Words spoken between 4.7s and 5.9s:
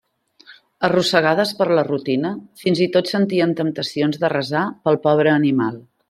pel pobre animal.